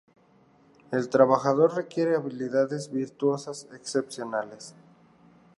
El 0.91 1.09
trabajo 1.09 1.67
requiere 1.67 2.15
habilidades 2.15 2.91
virtuosas 2.91 3.67
excepcionales. 3.71 4.73